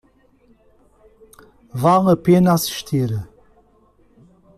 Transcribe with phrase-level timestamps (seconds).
[1.73, 3.09] Vale a pena assistir